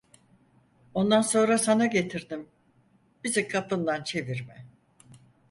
[0.93, 2.49] Ondan sonra sana getirdim…
[3.23, 4.65] Bizi kapından çevirme!